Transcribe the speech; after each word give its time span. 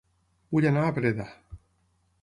Vull 0.55 0.67
anar 0.69 0.87
a 0.87 0.95
Breda 0.97 1.29